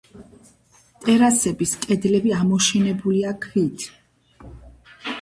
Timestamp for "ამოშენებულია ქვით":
2.41-3.89